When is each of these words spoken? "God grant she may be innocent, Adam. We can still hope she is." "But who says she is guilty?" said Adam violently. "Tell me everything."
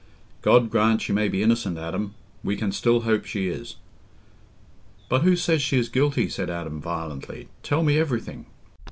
"God 0.41 0.71
grant 0.71 0.99
she 1.03 1.13
may 1.13 1.27
be 1.27 1.43
innocent, 1.43 1.77
Adam. 1.77 2.15
We 2.43 2.55
can 2.55 2.71
still 2.71 3.01
hope 3.01 3.23
she 3.23 3.49
is." 3.49 3.75
"But 5.09 5.21
who 5.21 5.35
says 5.35 5.61
she 5.61 5.77
is 5.77 5.89
guilty?" 5.89 6.27
said 6.27 6.49
Adam 6.49 6.81
violently. 6.81 7.49
"Tell 7.61 7.83
me 7.83 7.99
everything." 7.99 8.47